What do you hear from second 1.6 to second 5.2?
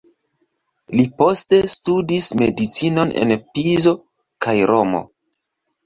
studis medicinon en Pizo kaj Romo.